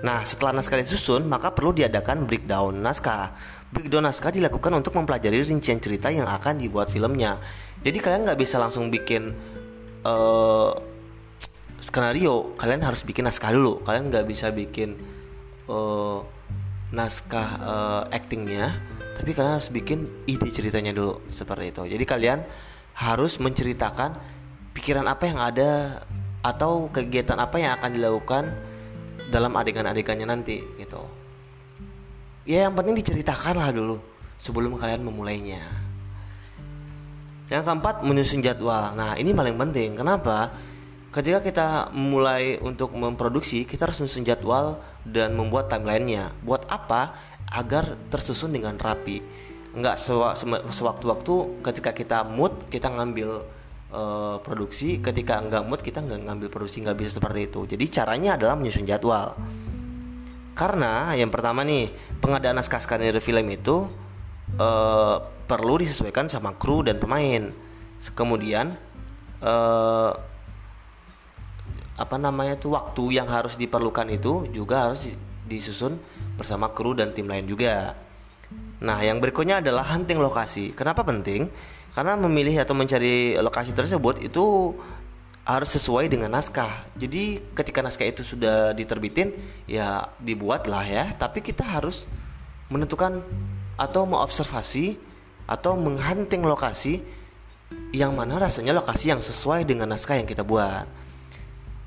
[0.00, 3.36] Nah, setelah naskah disusun, maka perlu diadakan breakdown naskah.
[3.68, 7.36] Breakdown naskah dilakukan untuk mempelajari rincian cerita yang akan dibuat filmnya.
[7.84, 9.36] Jadi kalian nggak bisa langsung bikin
[10.08, 10.72] uh,
[11.84, 13.84] skenario, kalian harus bikin naskah dulu.
[13.84, 14.96] Kalian nggak bisa bikin
[15.68, 16.24] uh,
[16.96, 18.72] naskah uh, actingnya,
[19.20, 21.82] tapi kalian harus bikin ide ceritanya dulu seperti itu.
[21.84, 22.40] Jadi kalian
[22.96, 24.16] harus menceritakan
[24.72, 26.00] pikiran apa yang ada
[26.40, 28.44] atau kegiatan apa yang akan dilakukan
[29.28, 31.00] dalam adegan-adegannya nanti gitu.
[32.48, 34.00] Ya yang penting diceritakan lah dulu
[34.40, 35.60] sebelum kalian memulainya.
[37.52, 38.96] Yang keempat menyusun jadwal.
[38.96, 39.98] Nah ini paling penting.
[39.98, 40.50] Kenapa?
[41.10, 46.32] Ketika kita mulai untuk memproduksi kita harus menyusun jadwal dan membuat timelinenya.
[46.40, 47.14] Buat apa?
[47.50, 49.20] Agar tersusun dengan rapi.
[49.74, 49.98] Nggak
[50.74, 53.44] sewaktu-waktu ketika kita mood kita ngambil
[53.92, 58.30] uh, produksi ketika nggak mood kita nggak ngambil produksi nggak bisa seperti itu jadi caranya
[58.40, 59.36] adalah menyusun jadwal
[60.54, 63.86] karena yang pertama nih pengadaan naskah skenario film itu
[64.58, 67.50] uh, perlu disesuaikan sama kru dan pemain
[68.16, 68.74] kemudian
[69.44, 70.12] uh,
[72.00, 75.12] apa namanya tuh waktu yang harus diperlukan itu juga harus
[75.44, 76.00] disusun
[76.40, 77.92] bersama kru dan tim lain juga.
[78.80, 80.72] Nah, yang berikutnya adalah hunting lokasi.
[80.72, 81.52] Kenapa penting?
[81.90, 84.76] Karena memilih atau mencari lokasi tersebut itu
[85.42, 86.86] harus sesuai dengan naskah.
[86.94, 89.34] Jadi ketika naskah itu sudah diterbitin,
[89.66, 91.10] ya dibuatlah ya.
[91.18, 92.06] Tapi kita harus
[92.70, 93.18] menentukan
[93.74, 95.00] atau mengobservasi
[95.50, 97.02] atau menghunting lokasi
[97.90, 100.86] yang mana rasanya lokasi yang sesuai dengan naskah yang kita buat.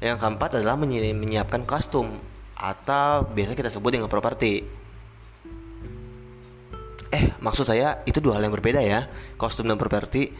[0.04, 2.20] Yang keempat adalah menyiapkan kostum
[2.60, 4.83] atau biasa kita sebut dengan properti.
[7.14, 9.06] Eh, maksud saya itu dua hal yang berbeda ya.
[9.38, 10.34] Kostum dan properti.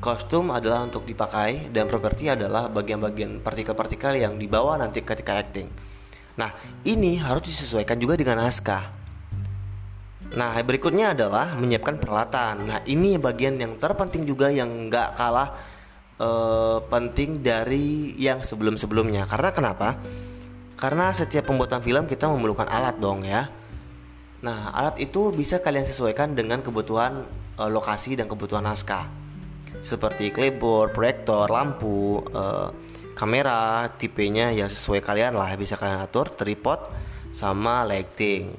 [0.00, 5.68] Kostum adalah untuk dipakai dan properti adalah bagian-bagian partikel-partikel yang dibawa nanti ketika acting.
[6.40, 6.48] Nah,
[6.88, 8.88] ini harus disesuaikan juga dengan naskah.
[10.32, 12.72] Nah, berikutnya adalah menyiapkan peralatan.
[12.72, 15.52] Nah, ini bagian yang terpenting juga yang nggak kalah
[16.24, 19.28] uh, penting dari yang sebelum-sebelumnya.
[19.28, 20.00] Karena kenapa?
[20.80, 23.46] Karena setiap pembuatan film kita memerlukan alat dong ya.
[24.44, 27.24] Nah, alat itu bisa kalian sesuaikan dengan kebutuhan
[27.56, 29.08] uh, lokasi dan kebutuhan naskah.
[29.80, 32.68] Seperti clipboard, proyektor, lampu, uh,
[33.16, 36.76] kamera, tipenya ya sesuai kalian lah bisa kalian atur, tripod
[37.32, 38.52] sama lighting.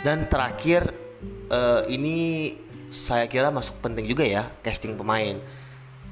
[0.00, 0.88] Dan terakhir
[1.52, 2.56] uh, ini
[2.88, 5.36] saya kira masuk penting juga ya casting pemain.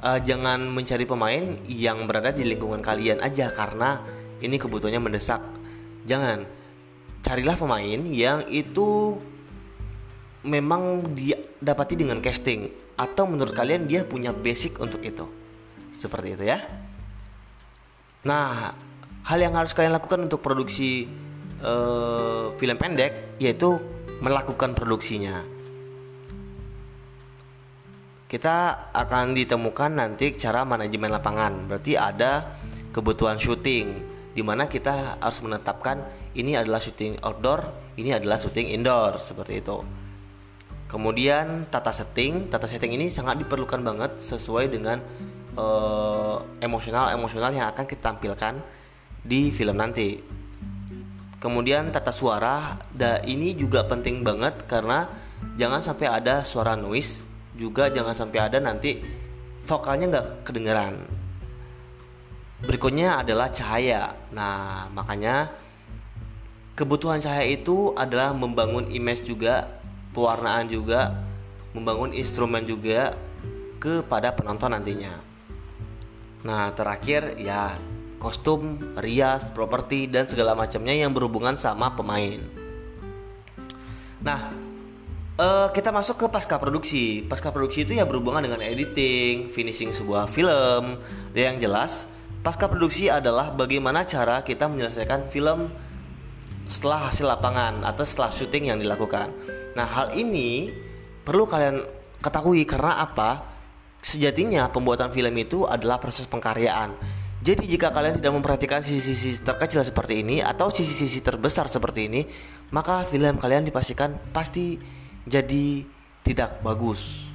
[0.05, 4.05] Uh, jangan mencari pemain yang berada di lingkungan kalian aja karena
[4.43, 5.41] ini kebutuhannya mendesak
[6.03, 6.43] jangan
[7.23, 9.17] carilah pemain yang itu
[10.43, 12.67] memang dia dapati dengan casting
[12.99, 15.25] atau menurut kalian dia punya basic untuk itu?
[15.95, 16.59] Seperti itu ya.
[18.27, 18.75] Nah
[19.23, 21.07] hal yang harus kalian lakukan untuk produksi
[21.63, 23.79] uh, film pendek yaitu
[24.19, 25.43] melakukan produksinya.
[28.27, 31.69] Kita akan ditemukan nanti cara manajemen lapangan.
[31.69, 32.57] Berarti ada
[32.91, 33.93] kebutuhan syuting
[34.33, 36.01] di mana kita harus menetapkan
[36.37, 39.79] ini adalah syuting outdoor, ini adalah syuting indoor seperti itu.
[40.89, 45.01] Kemudian tata setting, tata setting ini sangat diperlukan banget sesuai dengan
[45.57, 48.61] uh, emosional emosional yang akan kita tampilkan
[49.25, 50.21] di film nanti.
[51.41, 55.09] Kemudian tata suara, da ini juga penting banget karena
[55.57, 57.25] jangan sampai ada suara noise,
[57.57, 59.01] juga jangan sampai ada nanti
[59.65, 61.23] vokalnya nggak kedengeran
[62.63, 64.15] Berikutnya adalah cahaya.
[64.31, 65.51] Nah, makanya
[66.75, 69.69] kebutuhan cahaya itu adalah membangun image juga,
[70.17, 71.23] pewarnaan juga,
[71.73, 73.17] membangun instrumen juga
[73.81, 75.13] kepada penonton nantinya.
[76.43, 77.75] Nah, terakhir ya
[78.19, 82.39] kostum, rias, properti dan segala macamnya yang berhubungan sama pemain.
[84.23, 84.55] Nah,
[85.39, 87.27] uh, kita masuk ke pasca produksi.
[87.27, 91.03] Pasca produksi itu ya berhubungan dengan editing, finishing sebuah film.
[91.35, 91.93] Yang jelas,
[92.43, 95.71] Pasca produksi adalah bagaimana cara kita menyelesaikan film
[96.73, 99.29] setelah hasil lapangan atau setelah syuting yang dilakukan.
[99.77, 100.73] Nah, hal ini
[101.21, 101.85] perlu kalian
[102.25, 103.45] ketahui karena apa?
[104.01, 106.97] Sejatinya pembuatan film itu adalah proses pengkaryaan.
[107.43, 112.23] Jadi jika kalian tidak memperhatikan sisi-sisi terkecil seperti ini atau sisi-sisi terbesar seperti ini,
[112.71, 114.79] maka film kalian dipastikan pasti
[115.27, 115.83] jadi
[116.23, 117.27] tidak bagus.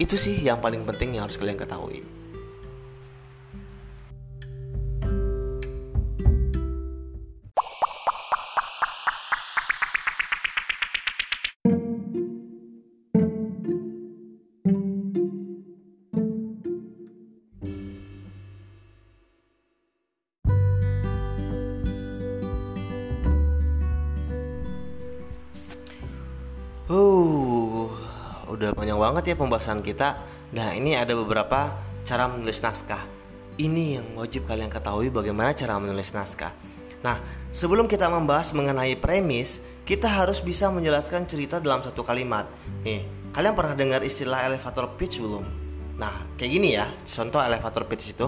[0.00, 2.13] Itu sih yang paling penting yang harus kalian ketahui.
[28.74, 30.18] Udah panjang banget ya pembahasan kita.
[30.50, 33.06] Nah, ini ada beberapa cara menulis naskah.
[33.54, 36.50] Ini yang wajib kalian ketahui bagaimana cara menulis naskah.
[37.06, 37.22] Nah,
[37.54, 42.50] sebelum kita membahas mengenai premis, kita harus bisa menjelaskan cerita dalam satu kalimat.
[42.82, 45.46] Nih, kalian pernah dengar istilah elevator pitch belum?
[45.94, 48.26] Nah, kayak gini ya, contoh elevator pitch itu.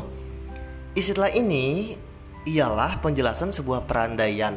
[0.95, 1.99] Istilah ini
[2.47, 4.55] ialah penjelasan sebuah perandaian.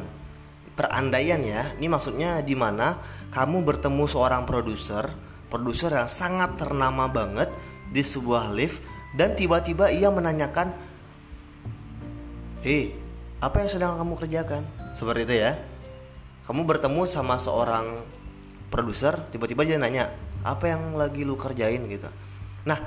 [0.78, 2.94] Perandaian ya, ini maksudnya di mana
[3.34, 7.50] kamu bertemu seorang produser, produser yang sangat ternama banget
[7.90, 8.78] di sebuah lift
[9.18, 10.70] dan tiba-tiba ia menanyakan,
[12.62, 12.94] "Hei,
[13.42, 14.62] apa yang sedang kamu kerjakan?"
[14.94, 15.58] Seperti itu ya.
[16.46, 18.06] Kamu bertemu sama seorang
[18.70, 20.14] produser, tiba-tiba dia nanya,
[20.46, 22.06] "Apa yang lagi lu kerjain?" gitu.
[22.66, 22.78] Nah,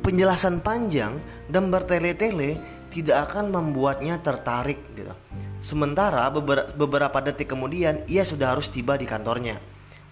[0.00, 1.20] penjelasan panjang
[1.52, 2.56] dan bertele-tele
[2.88, 5.12] tidak akan membuatnya tertarik gitu.
[5.60, 6.24] Sementara
[6.72, 9.60] beberapa detik kemudian ia sudah harus tiba di kantornya,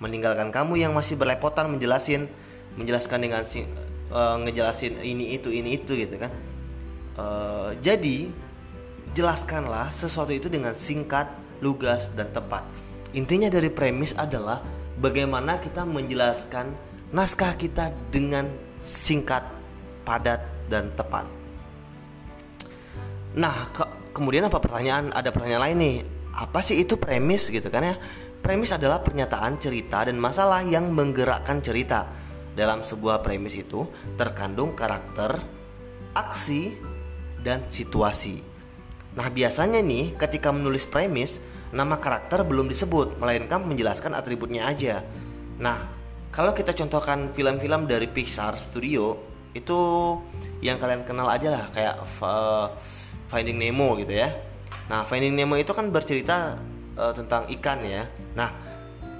[0.03, 2.27] meninggalkan kamu yang masih berlepotan menjelasin,
[2.75, 3.43] menjelaskan dengan
[4.11, 6.31] uh, ngejelasin ini itu ini itu gitu kan.
[7.15, 8.31] Uh, jadi
[9.15, 11.31] jelaskanlah sesuatu itu dengan singkat,
[11.63, 12.67] lugas dan tepat.
[13.15, 14.59] Intinya dari premis adalah
[14.99, 16.75] bagaimana kita menjelaskan
[17.15, 18.51] naskah kita dengan
[18.83, 19.47] singkat,
[20.03, 21.23] padat dan tepat.
[23.39, 25.15] Nah, ke kemudian apa pertanyaan?
[25.15, 25.97] Ada pertanyaan lain nih.
[26.35, 27.95] Apa sih itu premis gitu kan ya?
[28.45, 32.05] Premis adalah pernyataan cerita dan masalah yang menggerakkan cerita.
[32.53, 33.89] Dalam sebuah premis itu
[34.21, 35.41] terkandung karakter,
[36.13, 36.77] aksi,
[37.41, 38.45] dan situasi.
[39.17, 41.41] Nah, biasanya nih ketika menulis premis,
[41.73, 45.01] nama karakter belum disebut, melainkan menjelaskan atributnya aja.
[45.57, 45.89] Nah,
[46.29, 49.25] kalau kita contohkan film-film dari Pixar Studio,
[49.57, 49.79] itu
[50.61, 52.77] yang kalian kenal aja lah kayak uh,
[53.33, 54.29] Finding Nemo gitu ya.
[54.93, 56.61] Nah, Finding Nemo itu kan bercerita
[56.99, 58.07] uh, tentang ikan ya.
[58.35, 58.51] Nah,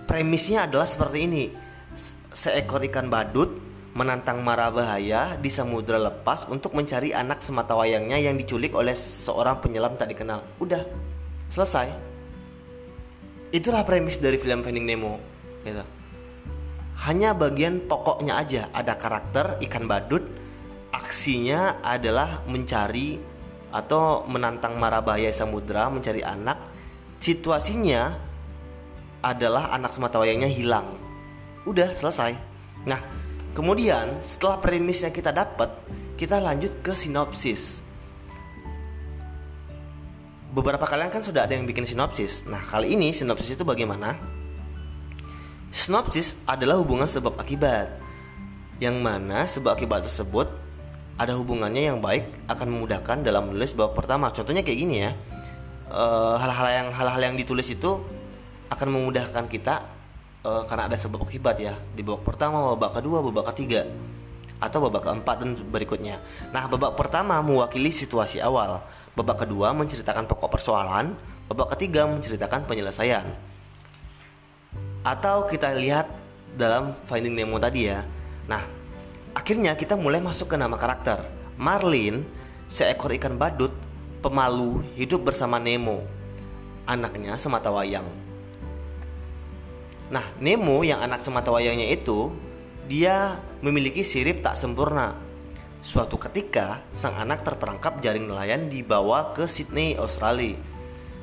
[0.09, 1.45] premisnya adalah seperti ini.
[2.35, 3.63] Seekor ikan badut
[3.95, 9.63] menantang mara bahaya di samudra lepas untuk mencari anak semata wayangnya yang diculik oleh seorang
[9.63, 10.43] penyelam tak dikenal.
[10.59, 10.83] Udah,
[11.47, 11.95] selesai.
[13.55, 15.15] Itulah premis dari film Finding Nemo.
[15.63, 15.85] Gitu.
[17.07, 20.27] Hanya bagian pokoknya aja ada karakter ikan badut,
[20.91, 23.19] aksinya adalah mencari
[23.71, 26.74] atau menantang marabahaya samudra mencari anak
[27.25, 28.13] situasinya
[29.25, 30.93] adalah anak semata wayangnya hilang.
[31.65, 32.37] Udah selesai.
[32.85, 33.01] Nah
[33.57, 35.73] kemudian setelah premisnya kita dapat
[36.21, 37.81] kita lanjut ke sinopsis.
[40.53, 42.45] Beberapa kalian kan sudah ada yang bikin sinopsis.
[42.45, 44.21] Nah kali ini sinopsis itu bagaimana?
[45.73, 47.89] Sinopsis adalah hubungan sebab akibat.
[48.79, 50.47] Yang mana sebab akibat tersebut
[51.17, 54.29] ada hubungannya yang baik akan memudahkan dalam menulis babak pertama.
[54.29, 55.11] Contohnya kayak gini ya.
[55.85, 58.01] Eh, hal-hal uh, yang hal-hal yang ditulis itu
[58.73, 59.85] akan memudahkan kita
[60.43, 63.85] uh, karena ada sebab akibat ya di babak pertama, babak kedua, babak ketiga
[64.59, 66.17] atau babak keempat dan berikutnya.
[66.55, 68.81] Nah, babak pertama mewakili situasi awal,
[69.13, 71.13] babak kedua menceritakan pokok persoalan,
[71.53, 73.29] babak ketiga menceritakan penyelesaian.
[75.05, 76.09] Atau kita lihat
[76.57, 78.01] dalam Finding Nemo tadi ya.
[78.49, 78.65] Nah,
[79.35, 81.27] Akhirnya kita mulai masuk ke nama karakter.
[81.59, 82.23] Marlin,
[82.71, 83.75] seekor ikan badut,
[84.25, 86.01] pemalu, hidup bersama Nemo,
[86.89, 88.09] anaknya semata wayang.
[90.09, 92.33] Nah, Nemo yang anak semata wayangnya itu,
[92.89, 95.13] dia memiliki sirip tak sempurna.
[95.85, 100.57] Suatu ketika, sang anak terperangkap jaring nelayan dibawa ke Sydney, Australia.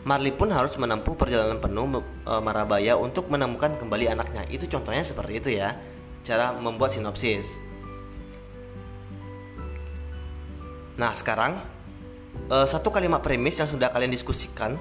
[0.06, 4.46] Marlin pun harus menempuh perjalanan penuh e, marabaya untuk menemukan kembali anaknya.
[4.50, 5.78] Itu contohnya seperti itu ya,
[6.26, 7.50] cara membuat sinopsis.
[10.98, 11.58] Nah sekarang
[12.50, 14.76] uh, satu kalimat premis yang sudah kalian diskusikan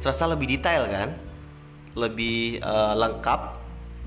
[0.00, 1.14] terasa lebih detail kan,
[1.96, 3.40] lebih uh, lengkap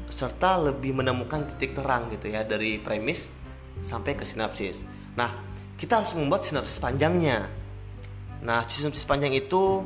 [0.10, 3.30] serta lebih menemukan titik terang gitu ya dari premis
[3.86, 4.82] sampai ke sinopsis.
[5.14, 5.38] Nah
[5.78, 7.48] kita harus membuat sinopsis panjangnya.
[8.42, 9.86] Nah sinopsis panjang itu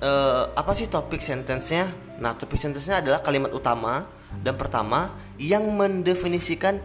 [0.00, 1.90] uh, apa sih topik sentence-nya?
[2.22, 4.06] Nah topik sentence-nya adalah kalimat utama
[4.40, 6.78] dan pertama yang mendefinisikan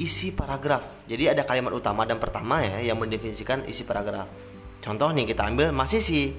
[0.00, 1.04] isi paragraf.
[1.04, 4.30] Jadi ada kalimat utama dan pertama ya yang mendefinisikan isi paragraf.
[4.80, 6.32] Contoh nih kita ambil masih si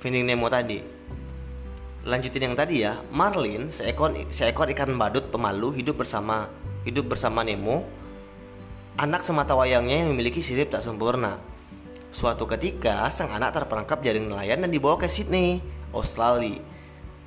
[0.00, 0.80] Finding Nemo tadi.
[2.08, 6.48] Lanjutin yang tadi ya, Marlin seekor seekor ikan badut pemalu hidup bersama
[6.88, 7.84] hidup bersama Nemo.
[8.96, 11.36] Anak semata wayangnya yang memiliki sirip tak sempurna.
[12.16, 15.60] Suatu ketika sang anak terperangkap jaring nelayan dan dibawa ke Sydney,
[15.92, 16.64] Australia.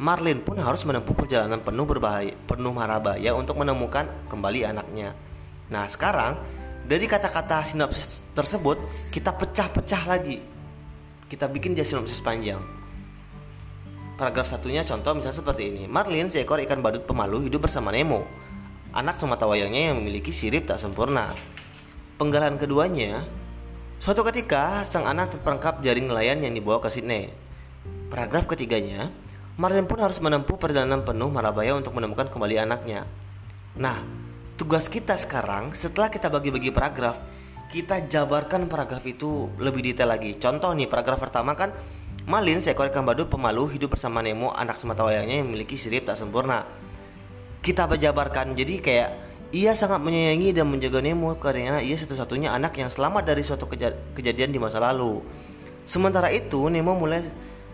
[0.02, 5.14] Marlin pun harus menempuh perjalanan penuh berbahaya, penuh marabaya untuk menemukan kembali anaknya.
[5.70, 6.40] Nah sekarang
[6.86, 8.78] dari kata-kata sinopsis tersebut
[9.12, 10.40] kita pecah-pecah lagi.
[11.30, 12.62] Kita bikin dia sinopsis panjang.
[14.20, 15.84] Paragraf satunya contoh misalnya seperti ini.
[15.88, 18.28] Marlin seekor ikan badut pemalu hidup bersama Nemo.
[18.92, 21.32] Anak semata wayangnya yang memiliki sirip tak sempurna.
[22.20, 23.24] Penggalan keduanya,
[23.96, 27.32] suatu ketika sang anak terperangkap jaring nelayan yang dibawa ke Sydney.
[28.12, 29.08] Paragraf ketiganya,
[29.56, 33.08] Marlin pun harus menempuh perjalanan penuh marabaya untuk menemukan kembali anaknya.
[33.80, 34.04] Nah,
[34.60, 37.16] tugas kita sekarang setelah kita bagi-bagi paragraf
[37.72, 40.36] kita jabarkan paragraf itu lebih detail lagi.
[40.42, 41.72] Contoh nih paragraf pertama kan
[42.28, 46.20] Malin seekor ikan badut pemalu hidup bersama Nemo anak semata wayangnya yang memiliki sirip tak
[46.20, 46.68] sempurna.
[47.64, 49.10] Kita jabarkan jadi kayak
[49.56, 53.96] ia sangat menyayangi dan menjaga Nemo karena ia satu-satunya anak yang selamat dari suatu keja
[54.14, 55.24] kejadian di masa lalu.
[55.88, 57.24] Sementara itu Nemo mulai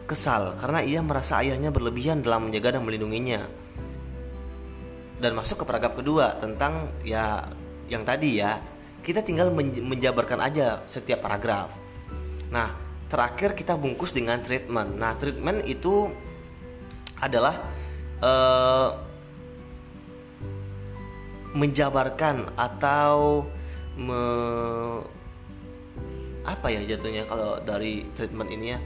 [0.05, 3.64] kesal karena ia merasa ayahnya berlebihan dalam menjaga dan melindunginya
[5.19, 7.47] dan masuk ke paragraf kedua tentang ya
[7.87, 8.59] yang tadi ya
[9.05, 11.69] kita tinggal menjabarkan aja setiap paragraf.
[12.49, 12.73] Nah,
[13.05, 14.97] terakhir kita bungkus dengan treatment.
[14.97, 16.09] Nah, treatment itu
[17.21, 17.61] adalah
[18.25, 18.97] uh,
[21.53, 23.45] menjabarkan atau
[23.95, 24.21] me,
[26.43, 28.79] apa ya jatuhnya kalau dari treatment ini ya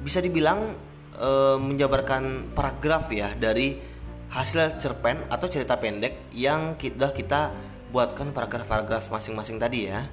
[0.00, 0.72] bisa dibilang
[1.18, 3.89] uh, menjabarkan paragraf ya dari
[4.30, 7.50] hasil cerpen atau cerita pendek yang kita kita
[7.90, 10.06] buatkan paragraf-paragraf masing-masing tadi ya.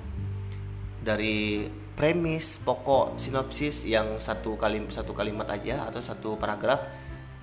[1.05, 6.81] Dari premis pokok sinopsis yang satu kali satu kalimat aja atau satu paragraf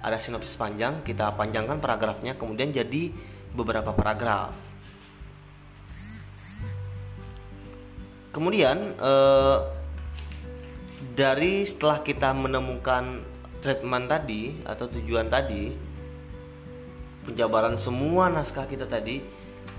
[0.05, 3.15] ada sinopsis panjang kita panjangkan paragrafnya kemudian jadi
[3.55, 4.53] beberapa paragraf.
[8.35, 9.59] Kemudian eh,
[11.15, 13.23] dari setelah kita menemukan
[13.63, 15.94] treatment tadi atau tujuan tadi
[17.25, 19.25] penjabaran semua naskah kita tadi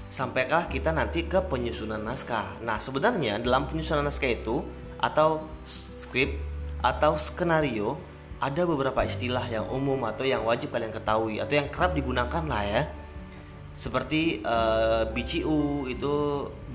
[0.09, 2.57] sampailah kita nanti ke penyusunan naskah.
[2.65, 4.65] Nah sebenarnya dalam penyusunan naskah itu
[4.97, 6.39] atau skrip
[6.81, 7.99] atau skenario
[8.39, 12.63] ada beberapa istilah yang umum atau yang wajib kalian ketahui atau yang kerap digunakan lah
[12.63, 12.81] ya.
[13.75, 16.13] Seperti uh, eh, BCU itu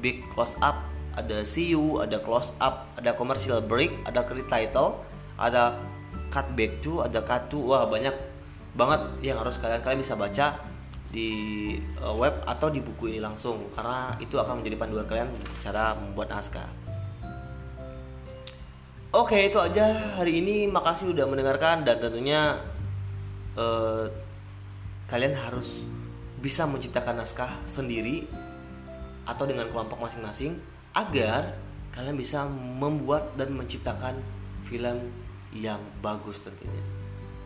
[0.04, 0.84] big close up
[1.16, 5.00] ada CU ada close up ada commercial break ada credit title
[5.40, 5.74] ada
[6.28, 7.58] cut back to ada cut to.
[7.60, 8.29] Wah banyak
[8.74, 10.60] banget yang harus kalian kalian bisa baca
[11.10, 11.28] di
[11.98, 13.70] uh, web atau di buku ini langsung.
[13.74, 16.70] Karena itu akan menjadi panduan kalian cara membuat naskah.
[19.10, 19.90] Oke itu aja
[20.22, 20.70] hari ini.
[20.70, 22.62] Makasih udah mendengarkan dan tentunya
[23.58, 24.06] uh,
[25.10, 25.82] kalian harus
[26.38, 28.30] bisa menciptakan naskah sendiri
[29.26, 30.56] atau dengan kelompok masing-masing
[30.94, 31.58] agar
[31.90, 34.22] kalian bisa membuat dan menciptakan
[34.62, 35.10] film
[35.50, 36.99] yang bagus tentunya.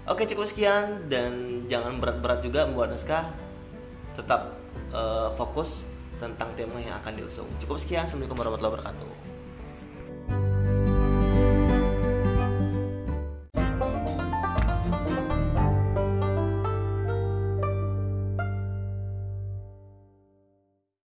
[0.04, 3.24] Oke cukup sekian dan jangan berat-berat juga membuat naskah
[4.12, 4.52] tetap
[4.92, 5.88] uh, fokus
[6.20, 7.48] tentang tema yang akan diusung.
[7.56, 9.33] Cukup sekian, assalamualaikum warahmatullahi wabarakatuh.